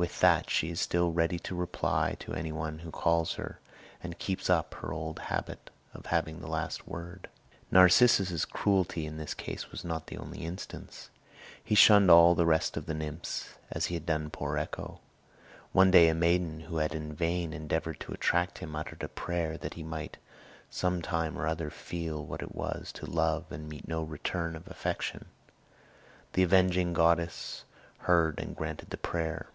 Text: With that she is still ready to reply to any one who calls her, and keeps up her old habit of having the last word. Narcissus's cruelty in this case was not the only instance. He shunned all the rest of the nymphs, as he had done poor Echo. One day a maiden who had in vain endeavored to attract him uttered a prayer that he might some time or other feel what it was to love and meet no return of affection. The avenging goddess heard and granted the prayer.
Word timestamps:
With 0.00 0.20
that 0.20 0.48
she 0.48 0.70
is 0.70 0.80
still 0.80 1.12
ready 1.12 1.38
to 1.40 1.54
reply 1.54 2.16
to 2.20 2.32
any 2.32 2.52
one 2.52 2.78
who 2.78 2.90
calls 2.90 3.34
her, 3.34 3.60
and 4.02 4.18
keeps 4.18 4.48
up 4.48 4.72
her 4.76 4.94
old 4.94 5.18
habit 5.18 5.68
of 5.92 6.06
having 6.06 6.40
the 6.40 6.46
last 6.48 6.88
word. 6.88 7.28
Narcissus's 7.70 8.46
cruelty 8.46 9.04
in 9.04 9.18
this 9.18 9.34
case 9.34 9.70
was 9.70 9.84
not 9.84 10.06
the 10.06 10.16
only 10.16 10.38
instance. 10.38 11.10
He 11.62 11.74
shunned 11.74 12.10
all 12.10 12.34
the 12.34 12.46
rest 12.46 12.78
of 12.78 12.86
the 12.86 12.94
nymphs, 12.94 13.56
as 13.70 13.84
he 13.86 13.94
had 13.94 14.06
done 14.06 14.30
poor 14.30 14.56
Echo. 14.56 15.00
One 15.72 15.90
day 15.90 16.08
a 16.08 16.14
maiden 16.14 16.60
who 16.60 16.78
had 16.78 16.94
in 16.94 17.12
vain 17.12 17.52
endeavored 17.52 18.00
to 18.00 18.14
attract 18.14 18.60
him 18.60 18.74
uttered 18.74 19.02
a 19.02 19.08
prayer 19.08 19.58
that 19.58 19.74
he 19.74 19.82
might 19.82 20.16
some 20.70 21.02
time 21.02 21.36
or 21.38 21.46
other 21.46 21.68
feel 21.68 22.24
what 22.24 22.40
it 22.40 22.54
was 22.54 22.90
to 22.92 23.04
love 23.04 23.52
and 23.52 23.68
meet 23.68 23.86
no 23.86 24.02
return 24.02 24.56
of 24.56 24.66
affection. 24.66 25.26
The 26.32 26.42
avenging 26.42 26.94
goddess 26.94 27.64
heard 27.98 28.40
and 28.40 28.56
granted 28.56 28.88
the 28.88 28.96
prayer. 28.96 29.50